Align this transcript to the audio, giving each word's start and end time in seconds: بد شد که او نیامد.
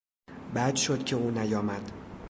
بد 0.55 0.75
شد 0.75 1.03
که 1.03 1.15
او 1.15 1.31
نیامد. 1.31 1.91